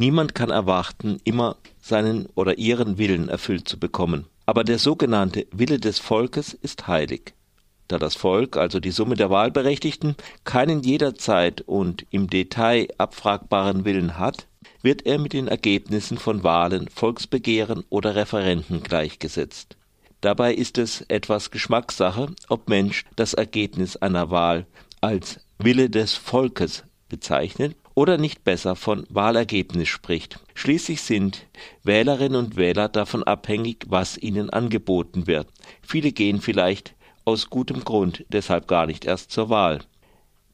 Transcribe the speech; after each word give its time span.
Niemand 0.00 0.34
kann 0.34 0.48
erwarten, 0.48 1.20
immer 1.24 1.58
seinen 1.78 2.24
oder 2.34 2.56
ihren 2.56 2.96
Willen 2.96 3.28
erfüllt 3.28 3.68
zu 3.68 3.78
bekommen. 3.78 4.24
Aber 4.46 4.64
der 4.64 4.78
sogenannte 4.78 5.46
Wille 5.52 5.78
des 5.78 5.98
Volkes 5.98 6.54
ist 6.54 6.88
heilig. 6.88 7.34
Da 7.86 7.98
das 7.98 8.14
Volk, 8.14 8.56
also 8.56 8.80
die 8.80 8.92
Summe 8.92 9.14
der 9.14 9.28
Wahlberechtigten, 9.28 10.16
keinen 10.44 10.80
jederzeit 10.82 11.60
und 11.60 12.06
im 12.10 12.30
Detail 12.30 12.88
abfragbaren 12.96 13.84
Willen 13.84 14.16
hat, 14.16 14.46
wird 14.80 15.04
er 15.04 15.18
mit 15.18 15.34
den 15.34 15.48
Ergebnissen 15.48 16.16
von 16.16 16.42
Wahlen, 16.42 16.88
Volksbegehren 16.88 17.84
oder 17.90 18.14
Referenden 18.14 18.82
gleichgesetzt. 18.82 19.76
Dabei 20.22 20.54
ist 20.54 20.78
es 20.78 21.02
etwas 21.08 21.50
Geschmackssache, 21.50 22.28
ob 22.48 22.70
Mensch 22.70 23.04
das 23.16 23.34
Ergebnis 23.34 23.96
einer 23.98 24.30
Wahl 24.30 24.64
als 25.02 25.40
Wille 25.58 25.90
des 25.90 26.14
Volkes 26.14 26.84
bezeichnet 27.10 27.76
oder 28.00 28.16
nicht 28.16 28.44
besser 28.44 28.76
von 28.76 29.04
Wahlergebnis 29.10 29.88
spricht. 29.88 30.40
Schließlich 30.54 31.02
sind 31.02 31.46
Wählerinnen 31.82 32.42
und 32.42 32.56
Wähler 32.56 32.88
davon 32.88 33.22
abhängig, 33.24 33.84
was 33.88 34.16
ihnen 34.16 34.48
angeboten 34.48 35.26
wird. 35.26 35.48
Viele 35.82 36.10
gehen 36.10 36.40
vielleicht 36.40 36.94
aus 37.26 37.50
gutem 37.50 37.84
Grund 37.84 38.24
deshalb 38.30 38.66
gar 38.68 38.86
nicht 38.86 39.04
erst 39.04 39.32
zur 39.32 39.50
Wahl. 39.50 39.80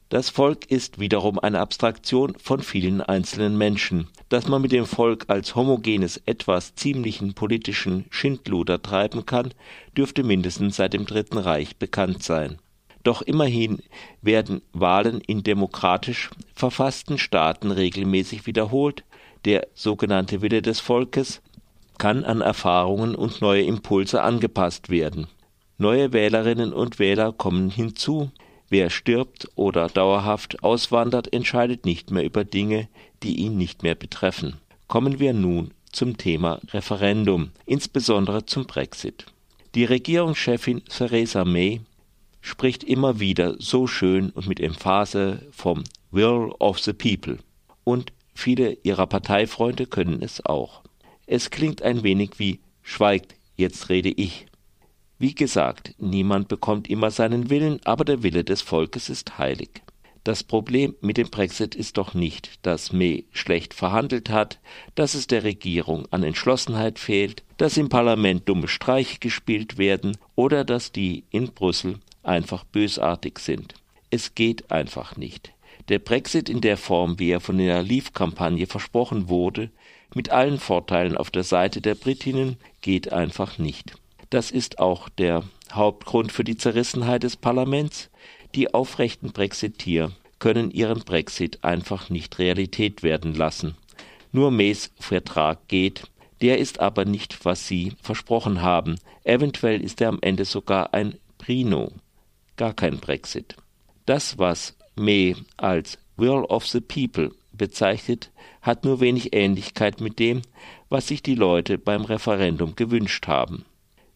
Das 0.09 0.29
Volk 0.29 0.69
ist 0.73 0.99
wiederum 0.99 1.39
eine 1.39 1.61
Abstraktion 1.61 2.35
von 2.37 2.63
vielen 2.63 3.01
einzelnen 3.01 3.57
Menschen. 3.57 4.09
Dass 4.29 4.49
man 4.49 4.61
mit 4.61 4.73
dem 4.73 4.85
Volk 4.85 5.27
als 5.29 5.55
homogenes 5.55 6.21
etwas 6.27 6.75
ziemlichen 6.75 7.35
politischen 7.35 8.07
Schindluder 8.11 8.83
treiben 8.83 9.25
kann, 9.25 9.55
dürfte 9.97 10.25
mindestens 10.25 10.75
seit 10.75 10.95
dem 10.95 11.07
Dritten 11.07 11.39
Reich 11.39 11.77
bekannt 11.77 12.25
sein. 12.25 12.59
Doch 13.07 13.23
immerhin 13.23 13.85
werden 14.21 14.63
Wahlen 14.73 15.21
in 15.21 15.45
demokratisch 15.45 16.29
verfassten 16.57 17.19
Staaten 17.19 17.71
regelmäßig 17.71 18.47
wiederholt, 18.47 19.05
der 19.45 19.69
sogenannte 19.75 20.43
Wille 20.43 20.61
des 20.61 20.81
Volkes 20.81 21.41
kann 21.99 22.25
an 22.25 22.41
Erfahrungen 22.41 23.15
und 23.15 23.41
neue 23.41 23.63
Impulse 23.63 24.23
angepasst 24.23 24.91
werden. 24.91 25.29
Neue 25.79 26.13
Wählerinnen 26.13 26.73
und 26.73 26.99
Wähler 26.99 27.33
kommen 27.33 27.71
hinzu, 27.71 28.33
wer 28.71 28.91
stirbt 28.91 29.49
oder 29.55 29.87
dauerhaft 29.87 30.65
auswandert, 30.65 31.33
entscheidet 31.33 31.87
nicht 31.87 32.11
mehr 32.11 32.25
über 32.25 32.45
Dinge, 32.45 32.89
die 33.23 33.37
ihn 33.37 33.57
nicht 33.57 33.85
mehr 33.85 33.95
betreffen. 33.95 34.57
Kommen 34.89 35.21
wir 35.21 35.33
nun 35.33 35.71
zum 35.93 36.17
Thema 36.17 36.59
Referendum, 36.73 37.53
insbesondere 37.67 38.47
zum 38.47 38.67
Brexit. 38.67 39.27
Die 39.77 39.85
Regierungschefin 39.85 40.85
Theresa 40.87 41.45
May 41.45 41.83
spricht 42.47 42.85
immer 42.85 43.19
wieder 43.19 43.57
so 43.59 43.89
schön 43.89 44.31
und 44.31 44.47
mit 44.47 44.61
Emphase 44.61 45.49
vom 45.51 45.83
Will 46.13 46.53
of 46.61 46.79
the 46.79 46.93
People. 46.93 47.39
Und 47.83 48.13
viele 48.35 48.79
ihrer 48.85 49.09
Parteifreunde 49.09 49.87
können 49.87 50.23
es 50.23 50.47
auch. 50.47 50.83
Es 51.27 51.51
klingt 51.51 51.83
ein 51.83 52.05
wenig 52.05 52.39
wie 52.39 52.61
Schweigt, 52.83 53.35
jetzt 53.57 53.89
rede 53.89 54.11
ich. 54.11 54.47
Wie 55.19 55.35
gesagt, 55.35 55.97
niemand 55.99 56.47
bekommt 56.47 56.89
immer 56.89 57.11
seinen 57.11 57.51
Willen, 57.51 57.81
aber 57.85 58.05
der 58.05 58.23
Wille 58.23 58.45
des 58.45 58.63
Volkes 58.63 59.09
ist 59.09 59.39
heilig. 59.39 59.83
Das 60.23 60.45
Problem 60.45 60.95
mit 61.01 61.17
dem 61.17 61.31
Brexit 61.31 61.75
ist 61.75 61.97
doch 61.97 62.15
nicht, 62.15 62.65
dass 62.65 62.93
May 62.93 63.27
schlecht 63.33 63.75
verhandelt 63.75 64.31
hat, 64.31 64.61
dass 64.95 65.15
es 65.15 65.27
der 65.27 65.43
Regierung 65.43 66.07
an 66.13 66.23
Entschlossenheit 66.23 67.01
fehlt, 67.01 67.43
dass 67.57 67.77
im 67.77 67.89
Parlament 67.89 68.49
dumme 68.49 68.69
Streiche 68.69 69.19
gespielt 69.19 69.79
werden 69.79 70.17
oder 70.37 70.65
dass 70.65 70.93
die 70.93 71.25
in 71.31 71.53
Brüssel 71.53 71.99
einfach 72.27 72.65
bösartig 72.65 73.39
sind. 73.39 73.75
Es 74.11 74.35
geht 74.35 74.71
einfach 74.71 75.17
nicht. 75.17 75.53
Der 75.89 75.99
Brexit 75.99 76.49
in 76.49 76.61
der 76.61 76.77
Form, 76.77 77.19
wie 77.19 77.31
er 77.31 77.41
von 77.41 77.59
der 77.59 77.83
Leave-Kampagne 77.83 78.67
versprochen 78.67 79.29
wurde, 79.29 79.71
mit 80.15 80.31
allen 80.31 80.59
Vorteilen 80.59 81.17
auf 81.17 81.31
der 81.31 81.45
Seite 81.45 81.81
der 81.81 81.95
Britinnen, 81.95 82.57
geht 82.81 83.13
einfach 83.13 83.59
nicht. 83.59 83.95
Das 84.31 84.51
ist 84.51 84.79
auch 84.79 85.09
der 85.09 85.45
Hauptgrund 85.73 86.33
für 86.33 86.45
die 86.45 86.57
Zerrissenheit 86.57 87.23
des 87.23 87.37
Parlaments. 87.37 88.11
Die 88.55 88.75
aufrechten 88.75 89.33
Brexitier 89.33 90.13
können 90.39 90.71
ihren 90.71 91.01
Brexit 91.01 91.63
einfach 91.63 92.11
nicht 92.11 92.39
Realität 92.39 93.03
werden 93.03 93.35
lassen. 93.35 93.77
Nur 94.33 94.51
Mays 94.51 94.91
Vertrag 94.99 95.69
geht, 95.69 96.05
der 96.41 96.59
ist 96.59 96.81
aber 96.81 97.05
nicht, 97.05 97.45
was 97.45 97.67
sie 97.67 97.93
versprochen 98.03 98.61
haben. 98.63 98.97
Eventuell 99.25 99.81
ist 99.81 100.01
er 100.01 100.09
am 100.09 100.19
Ende 100.21 100.45
sogar 100.45 100.93
ein 100.93 101.17
Brino 101.39 101.93
gar 102.57 102.75
kein 102.75 102.99
Brexit. 102.99 103.57
Das, 104.07 104.39
was 104.39 104.77
May 104.95 105.37
als 105.57 105.99
Will 106.17 106.45
of 106.49 106.67
the 106.67 106.81
People 106.81 107.33
bezeichnet, 107.53 108.31
hat 108.63 108.85
nur 108.85 109.01
wenig 109.01 109.35
Ähnlichkeit 109.35 110.01
mit 110.01 110.19
dem, 110.19 110.43
was 110.89 111.09
sich 111.09 111.23
die 111.23 111.35
Leute 111.35 111.79
beim 111.79 112.05
Referendum 112.05 112.77
gewünscht 112.77 113.27
haben. 113.27 113.65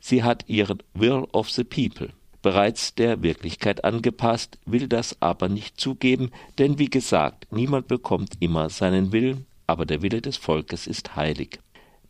Sie 0.01 0.23
hat 0.23 0.49
ihren 0.49 0.83
Will 0.95 1.27
of 1.33 1.51
the 1.51 1.65
People 1.65 2.13
bereits 2.43 2.95
der 2.95 3.23
Wirklichkeit 3.23 3.85
angepasst, 3.85 4.59
will 4.65 4.89
das 4.89 5.21
aber 5.21 5.49
nicht 5.49 5.81
zugeben, 5.81 6.31
denn 6.59 6.79
wie 6.79 6.89
gesagt, 6.89 7.47
niemand 7.51 7.89
bekommt 7.89 8.35
immer 8.41 8.71
seinen 8.71 9.13
Willen, 9.13 9.47
aber 9.67 9.87
der 9.87 10.03
Wille 10.03 10.21
des 10.21 10.37
Volkes 10.37 10.87
ist 10.87 11.17
heilig. 11.17 11.61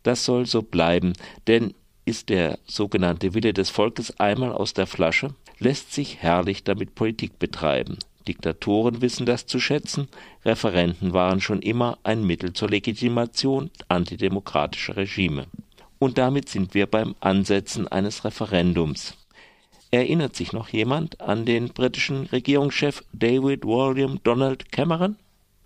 Das 0.03 0.25
soll 0.25 0.47
so 0.47 0.63
bleiben, 0.63 1.13
denn 1.47 1.75
ist 2.05 2.29
der 2.29 2.59
sogenannte 2.65 3.35
Wille 3.35 3.53
des 3.53 3.71
Volkes 3.71 4.19
einmal 4.19 4.53
aus 4.53 4.73
der 4.73 4.87
Flasche, 4.87 5.35
lässt 5.61 5.93
sich 5.93 6.23
herrlich 6.23 6.65
damit 6.65 6.95
Politik 6.95 7.39
betreiben. 7.39 7.99
Diktatoren 8.27 9.01
wissen 9.01 9.27
das 9.27 9.47
zu 9.47 9.61
schätzen, 9.61 10.09
Referenten 10.45 11.13
waren 11.13 11.41
schon 11.41 11.63
immer 11.63 11.99
ein 12.03 12.25
Mittel 12.25 12.53
zur 12.53 12.69
Legitimation 12.71 13.71
antidemokratischer 13.89 14.97
Regime. 14.97 15.47
Und 15.99 16.19
damit 16.19 16.49
sind 16.49 16.75
wir 16.75 16.87
beim 16.87 17.15
Ansetzen 17.21 17.87
eines 17.89 18.25
Referendums. 18.25 19.17
Erinnert 19.91 20.37
sich 20.37 20.53
noch 20.53 20.69
jemand 20.69 21.21
an 21.21 21.45
den 21.45 21.69
britischen 21.69 22.27
Regierungschef 22.27 23.03
David 23.13 23.65
William 23.65 24.21
Donald 24.23 24.71
Cameron? 24.73 25.17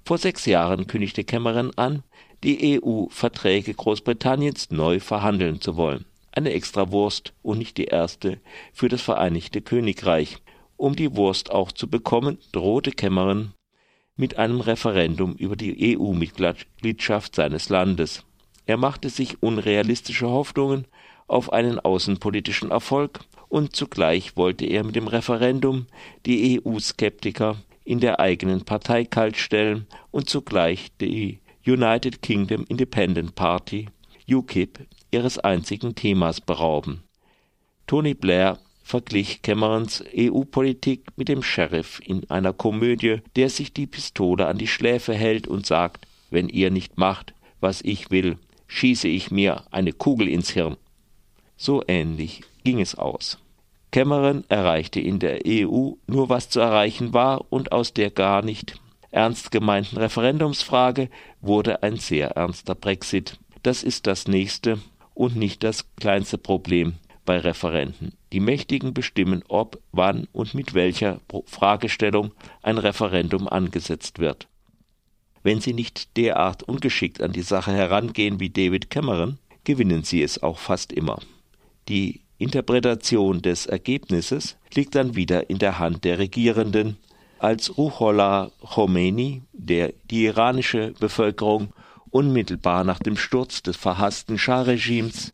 Vor 0.05 0.19
sechs 0.19 0.47
Jahren 0.47 0.87
kündigte 0.87 1.25
Cameron 1.25 1.73
an, 1.77 2.03
die 2.43 2.81
EU-Verträge 2.81 3.75
Großbritanniens 3.75 4.71
neu 4.71 5.01
verhandeln 5.01 5.61
zu 5.61 5.77
wollen 5.77 6.05
eine 6.37 6.53
Extrawurst 6.53 7.33
und 7.43 7.59
nicht 7.59 7.77
die 7.77 7.85
erste 7.85 8.41
für 8.73 8.89
das 8.89 9.03
Vereinigte 9.03 9.61
Königreich. 9.61 10.39
Um 10.77 10.97
die 10.97 11.17
Wurst 11.17 11.51
auch 11.51 11.73
zu 11.73 11.89
bekommen, 11.89 12.39
drohte 12.53 12.91
Cameron 12.91 13.55
mit 14.17 14.37
einem 14.37 14.61
Referendum 14.61 15.35
über 15.35 15.57
die 15.57 15.97
EU-Mitgliedschaft 15.97 17.35
seines 17.35 17.69
Landes. 17.69 18.25
Er 18.67 18.77
machte 18.77 19.09
sich 19.11 19.43
unrealistische 19.43 20.29
Hoffnungen 20.29 20.87
auf 21.27 21.53
einen 21.53 21.79
außenpolitischen 21.79 22.71
Erfolg 22.71 23.21
und 23.49 23.77
zugleich 23.77 24.37
wollte 24.37 24.67
er 24.67 24.85
mit 24.85 24.97
dem 24.97 25.09
Referendum 25.09 25.87
die 26.27 26.61
EU-Skeptiker 26.61 27.57
in 27.85 28.01
der 28.01 28.21
eigenen 28.21 28.65
Partei 28.65 29.05
kaltstellen 29.05 29.87
und 30.11 30.29
zugleich 30.29 30.91
die 31.01 31.41
United 31.67 32.23
Kingdom 32.23 32.65
Independent 32.69 33.35
Party 33.35 33.89
UKIP 34.29 34.87
ihres 35.15 35.39
einzigen 35.39 35.95
Themas 35.95 36.41
berauben. 36.41 37.05
Tony 37.87 38.15
Blair 38.15 38.59
verglich 38.83 39.43
Camerons 39.43 40.03
EU-Politik 40.15 41.07
mit 41.17 41.29
dem 41.29 41.43
Sheriff 41.43 42.01
in 42.05 42.29
einer 42.31 42.53
Komödie, 42.53 43.23
der 43.37 43.49
sich 43.49 43.73
die 43.73 43.87
Pistole 43.87 44.47
an 44.47 44.59
die 44.59 44.67
Schläfe 44.67 45.15
hält 45.15 45.47
und 45.47 45.67
sagt, 45.67 46.09
wenn 46.31 46.49
ihr 46.49 46.73
nicht 46.73 46.99
macht, 46.99 47.33
was 47.61 47.81
ich 47.81 48.11
will, 48.11 48.39
schieße 48.67 49.07
ich 49.07 49.31
mir 49.31 49.63
eine 49.71 49.93
Kugel 49.93 50.29
ins 50.29 50.51
Hirn. 50.51 50.77
So 51.57 51.85
ähnlich 51.87 52.43
ging 52.65 52.81
es 52.81 52.97
aus. 52.97 53.39
Cameron 53.93 54.43
erreichte 54.49 54.99
in 54.99 55.21
der 55.21 55.43
EU 55.47 55.93
nur 56.09 56.29
was 56.29 56.51
zu 56.51 56.59
erreichen 56.59 57.13
war 57.13 57.45
und 57.51 57.71
aus 57.71 57.93
der 57.93 58.11
gar 58.11 58.43
nicht 58.43 58.81
ernst 59.13 59.53
gemeinten 59.53 59.97
Referendumsfrage 59.97 61.09
wurde 61.41 61.85
ein 61.85 61.99
sehr 61.99 62.31
ernster 62.31 62.75
Brexit. 62.75 63.39
Das 63.63 63.85
ist 63.85 64.09
das 64.09 64.27
nächste, 64.27 64.79
und 65.15 65.37
nicht 65.37 65.63
das 65.63 65.87
kleinste 65.97 66.39
Problem 66.39 66.95
bei 67.25 67.39
Referenten. 67.39 68.13
Die 68.33 68.41
Mächtigen 68.41 68.93
bestimmen, 68.93 69.43
ob, 69.49 69.81
wann 69.93 70.29
und 70.33 70.55
mit 70.55 70.75
welcher 70.75 71.21
Fragestellung 71.47 72.33
ein 72.63 72.79
Referendum 72.79 73.49
angesetzt 73.49 74.19
wird. 74.19 74.49
Wenn 75.43 75.61
sie 75.61 75.73
nicht 75.73 76.17
derart 76.17 76.63
ungeschickt 76.63 77.23
an 77.23 77.33
die 77.33 77.43
Sache 77.43 77.73
herangehen 77.73 78.41
wie 78.41 78.51
David 78.51 78.91
Cameron, 78.91 79.39
gewinnen 79.65 80.03
sie 80.03 80.23
es 80.23 80.43
auch 80.43 80.59
fast 80.59 80.93
immer. 80.93 81.21
Die 81.89 82.21
Interpretation 82.39 83.43
des 83.43 83.67
Ergebnisses 83.67 84.57
liegt 84.75 84.95
dann 84.95 85.15
wieder 85.15 85.49
in 85.51 85.59
der 85.59 85.79
Hand 85.79 86.05
der 86.05 86.19
Regierenden, 86.19 86.97
als 87.39 87.77
Ruhollah 87.77 88.51
Khomeini, 88.63 89.43
der 89.53 89.93
die 90.11 90.25
iranische 90.25 90.95
Bevölkerung 90.99 91.73
unmittelbar 92.15 92.85
nach 92.85 93.01
dem 93.01 93.17
Sturz 93.17 93.61
des 93.65 93.77
verhassten 93.77 94.39
Schah-Regimes 94.39 95.33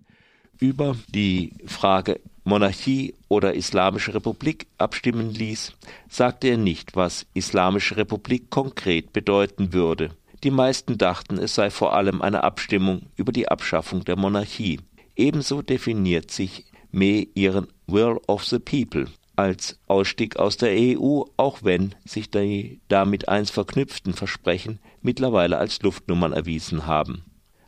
über 0.59 0.97
die 1.09 1.53
Frage 1.67 2.21
Monarchie 2.43 3.15
oder 3.29 3.53
Islamische 3.53 4.15
Republik 4.15 4.67
abstimmen 4.79 5.31
ließ, 5.31 5.75
sagte 6.09 6.49
er 6.49 6.57
nicht, 6.57 6.97
was 6.97 7.27
Islamische 7.35 7.99
Republik 7.99 8.49
konkret 8.49 9.13
bedeuten 9.13 9.75
würde. 9.75 10.13
Die 10.43 10.51
meisten 10.51 10.97
dachten, 10.97 11.37
es 11.37 11.55
sei 11.55 11.69
vor 11.69 11.93
allem 11.93 12.23
eine 12.23 12.45
Abstimmung 12.45 13.03
über 13.15 13.31
die 13.31 13.49
Abschaffung 13.49 14.05
der 14.05 14.17
Monarchie. 14.17 14.81
Ebenso 15.17 15.61
definiert 15.61 16.31
sich 16.31 16.65
May 16.93 17.29
ihren 17.35 17.69
Will 17.87 18.17
of 18.27 18.43
the 18.45 18.59
People 18.59 19.07
als 19.41 19.79
Ausstieg 19.87 20.37
aus 20.37 20.59
der 20.59 20.71
EU, 20.71 21.23
auch 21.39 21.61
wenn 21.63 21.95
sich 22.05 22.31
die 22.31 22.81
damit 22.89 23.29
eins 23.29 23.51
verknüpften 23.51 24.13
Versprechen 24.13 24.81
mittlerweile 25.01 25.57
als 25.57 25.81
Luftnummern 25.81 26.35
erwiesen 26.35 26.87
haben. 26.87 27.25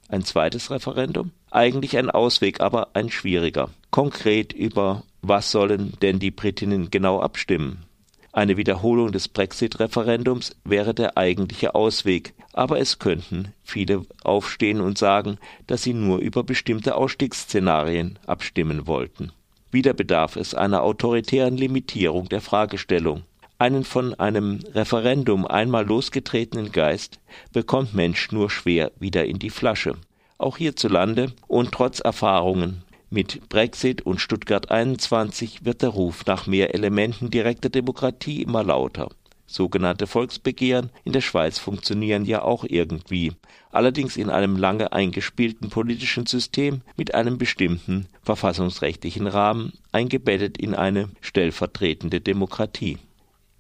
Ein 0.09 0.23
zweites 0.23 0.71
Referendum? 0.71 1.31
Eigentlich 1.51 1.97
ein 1.97 2.11
Ausweg, 2.11 2.61
aber 2.61 2.89
ein 2.93 3.11
schwieriger. 3.11 3.71
Konkret 3.91 4.53
über 4.53 5.05
was 5.23 5.51
sollen 5.51 5.95
denn 6.03 6.19
die 6.19 6.31
Britinnen 6.31 6.91
genau 6.91 7.21
abstimmen? 7.21 7.87
Eine 8.33 8.59
Wiederholung 8.59 9.11
des 9.11 9.29
Brexit-Referendums 9.29 10.57
wäre 10.65 10.93
der 10.93 11.17
eigentliche 11.17 11.75
Ausweg, 11.75 12.35
aber 12.53 12.81
es 12.81 12.99
könnten 12.99 13.55
viele 13.63 14.05
aufstehen 14.25 14.83
und 14.83 14.99
sagen, 14.99 15.39
dass 15.67 15.85
sie 15.85 15.95
nur 15.95 16.19
über 16.19 16.43
bestimmte 16.43 16.97
Ausstiegsszenarien 16.97 18.19
abstimmen 18.27 18.87
wollten. 18.87 19.33
Wieder 19.73 19.95
bedarf 19.95 20.37
es 20.37 20.55
einer 20.55 20.83
autoritären 20.83 21.57
Limitierung 21.57 22.29
der 22.29 22.43
Fragestellung. 22.43 23.23
Einen 23.59 23.85
von 23.85 24.13
einem 24.15 24.61
Referendum 24.75 25.47
einmal 25.47 25.87
losgetretenen 25.87 26.73
Geist 26.73 27.21
bekommt 27.53 27.95
Mensch 27.95 28.31
nur 28.33 28.51
schwer 28.51 28.93
wieder 29.01 29.25
in 29.25 29.39
die 29.39 29.51
Flasche. 29.51 29.95
Auch 30.37 30.59
hierzulande 30.59 31.33
und 31.49 31.73
trotz 31.73 32.01
Erfahrungen 32.01 32.83
mit 33.09 33.49
Brexit 33.49 34.03
und 34.03 34.21
Stuttgart 34.21 34.71
21 34.71 35.65
wird 35.65 35.83
der 35.83 35.91
Ruf 35.91 36.27
nach 36.27 36.47
mehr 36.47 36.75
Elementen 36.75 37.31
direkter 37.31 37.69
Demokratie 37.69 38.43
immer 38.43 38.65
lauter. 38.65 39.09
Sogenannte 39.53 40.07
Volksbegehren 40.07 40.91
in 41.05 41.13
der 41.13 41.21
Schweiz 41.21 41.59
funktionieren 41.59 42.25
ja 42.25 42.43
auch 42.43 42.65
irgendwie, 42.65 43.33
allerdings 43.71 44.17
in 44.17 44.31
einem 44.31 44.57
lange 44.57 44.93
eingespielten 44.93 45.69
politischen 45.69 46.27
System 46.27 46.81
mit 46.97 47.15
einem 47.15 47.37
bestimmten 47.37 48.07
verfassungsrechtlichen 48.23 49.27
Rahmen, 49.27 49.75
eingebettet 49.93 50.57
in 50.57 50.75
eine 50.75 51.11
stellvertretende 51.21 52.21
Demokratie. 52.21 52.99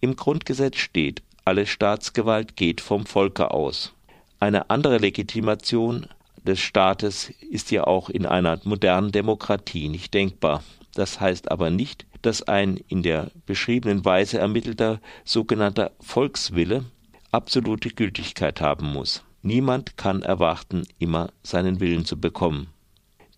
Im 0.01 0.17
Grundgesetz 0.17 0.79
steht, 0.79 1.23
alle 1.45 1.67
Staatsgewalt 1.67 2.57
geht 2.57 2.81
vom 2.81 3.05
Volke 3.05 3.51
aus. 3.51 3.93
Eine 4.41 4.71
andere 4.71 4.99
Legitimation 4.99 6.07
des 6.45 6.59
Staates 6.59 7.33
ist 7.51 7.71
ja 7.71 7.85
auch 7.85 8.09
in 8.09 8.27
einer 8.27 8.61
modernen 8.65 9.13
Demokratie 9.13 9.89
nicht 9.89 10.15
denkbar. 10.15 10.65
Das 10.95 11.21
heißt 11.21 11.51
aber 11.51 11.71
nicht, 11.71 12.07
dass 12.23 12.43
ein 12.43 12.79
in 12.89 13.03
der 13.03 13.31
beschriebenen 13.47 14.05
Weise 14.05 14.39
ermittelter 14.39 15.01
sogenannter 15.25 15.93
Volkswille 16.01 16.85
absolute 17.31 17.91
Gültigkeit 17.91 18.61
haben 18.61 18.93
muss. 18.93 19.23
Niemand 19.43 19.97
kann 19.97 20.23
erwarten, 20.23 20.87
immer 20.99 21.31
seinen 21.43 21.81
Willen 21.81 22.05
zu 22.05 22.19
bekommen. 22.19 22.69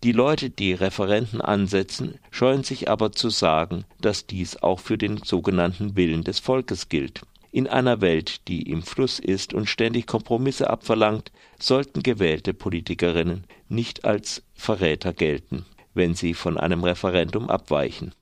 Die 0.03 0.11
Leute, 0.11 0.51
die 0.51 0.73
Referenten 0.73 1.41
ansetzen, 1.41 2.19
scheuen 2.29 2.63
sich 2.63 2.89
aber 2.89 3.11
zu 3.11 3.29
sagen, 3.29 3.85
dass 3.99 4.27
dies 4.27 4.57
auch 4.57 4.79
für 4.79 4.99
den 4.99 5.17
sogenannten 5.23 5.95
Willen 5.95 6.23
des 6.23 6.39
Volkes 6.39 6.89
gilt. 6.89 7.21
In 7.51 7.67
einer 7.67 8.01
Welt, 8.01 8.47
die 8.49 8.69
im 8.69 8.83
Fluss 8.83 9.17
ist 9.17 9.53
und 9.53 9.67
ständig 9.67 10.05
Kompromisse 10.05 10.69
abverlangt, 10.69 11.31
sollten 11.57 12.03
gewählte 12.03 12.53
Politikerinnen 12.53 13.45
nicht 13.69 14.05
als 14.05 14.43
Verräter 14.53 15.13
gelten, 15.13 15.65
wenn 15.93 16.13
sie 16.13 16.33
von 16.33 16.57
einem 16.57 16.83
Referendum 16.83 17.49
abweichen. 17.49 18.13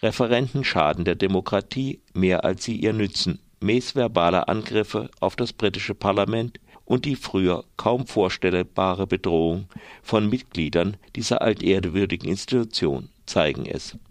Referenten 0.00 0.62
schaden 0.62 1.04
der 1.04 1.16
Demokratie 1.16 2.00
mehr 2.14 2.44
als 2.44 2.64
sie 2.64 2.76
ihr 2.76 2.92
nützen. 2.92 3.40
Mays 3.60 3.96
Angriffe 3.96 5.10
auf 5.18 5.34
das 5.34 5.52
britische 5.52 5.94
Parlament 5.94 6.60
und 6.84 7.04
die 7.04 7.16
früher 7.16 7.64
kaum 7.76 8.06
vorstellbare 8.06 9.06
Bedrohung 9.06 9.66
von 10.02 10.28
Mitgliedern 10.28 10.96
dieser 11.16 11.42
altehrwürdigen 11.42 12.28
Institution 12.28 13.08
zeigen 13.26 13.66
es 13.66 13.98